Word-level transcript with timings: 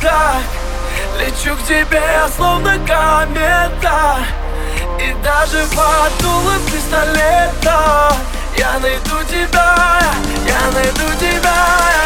Так 0.00 0.42
Лечу 1.18 1.56
к 1.56 1.66
тебе, 1.66 2.02
словно 2.36 2.78
комета 2.86 4.18
И 5.00 5.14
даже 5.24 5.66
под 5.74 6.22
дулом 6.22 6.60
пистолета 6.66 8.12
Я 8.56 8.78
найду 8.78 9.16
тебя, 9.28 10.00
я 10.46 10.72
найду 10.72 11.18
тебя 11.18 11.97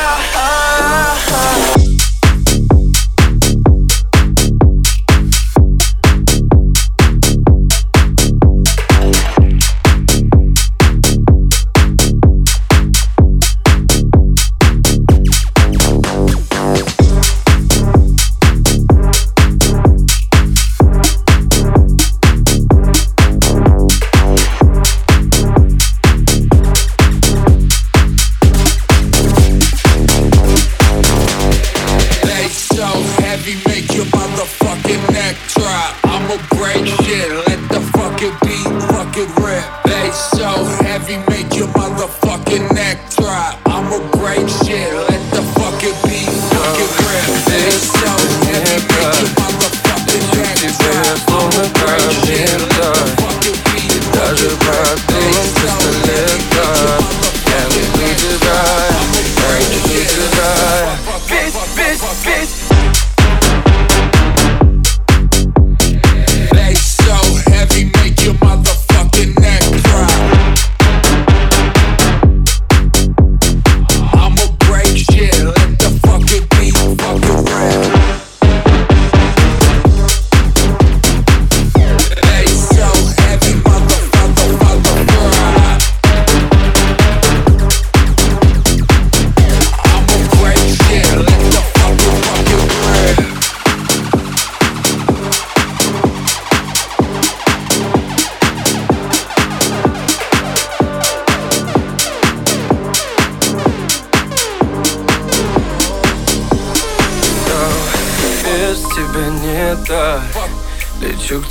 heavy, 33.43 33.61
make 33.67 33.93
your 33.95 34.05
motherfucking 34.07 35.13
neck 35.13 35.37
drop. 35.49 35.97
I'ma 36.05 36.37
break 36.57 36.87
shit, 36.87 37.31
let 37.49 37.61
the 37.71 37.81
fucking 37.95 38.37
beat 38.43 38.69
fucking 38.91 39.31
rip. 39.43 39.65
Bass 39.85 40.31
so 40.31 40.65
heavy, 40.85 41.19
make 41.29 41.55
your 41.55 41.69
motherfucking 41.69 42.73
neck 42.75 42.99
drop. 43.11 43.59
I'ma 43.67 43.99
break 44.13 44.49
shit, 44.49 44.93
let 44.95 45.23
the 45.35 45.43
fucking 45.59 45.99
beat 46.07 46.31
fucking 46.51 46.93
rip. 47.03 47.47
Bass 47.47 47.82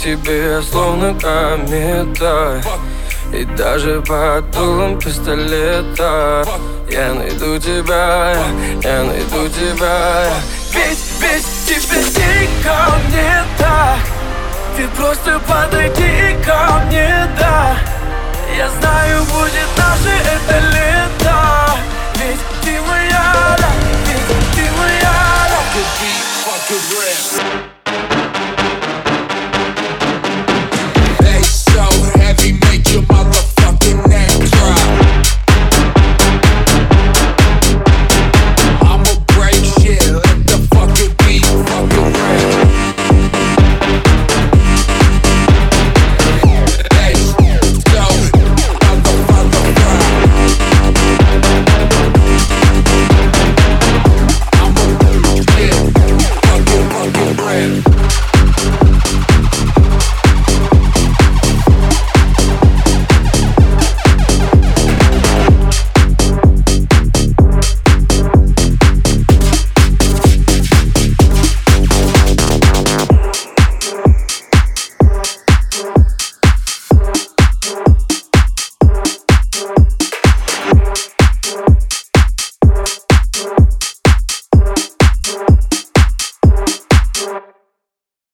тебе 0.04 0.62
словно 0.62 1.14
комета 1.20 2.62
И 3.34 3.46
даже 3.46 4.02
под 4.02 4.52
дулом 4.52 5.00
пистолета. 5.00 6.46
Я 6.90 7.14
найду 7.14 7.58
тебя, 7.58 8.36
я 8.84 9.04
найду 9.04 9.48
тебя. 9.50 10.30
Ведь, 10.74 11.00
ведь 11.20 11.48
тебе 11.66 12.02
никому 12.42 12.98
не 13.10 13.44
так. 13.58 14.00
Ты 14.76 14.88
просто 14.90 15.40
подойди 15.48 16.36
ко 16.46 16.84
мне, 16.86 17.28
да. 17.40 17.76
Я 18.58 18.70
знаю, 18.70 19.24
будет 19.24 19.70
наше 19.78 20.10
это 20.10 20.41